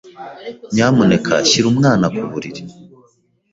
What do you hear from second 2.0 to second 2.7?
ku buriri.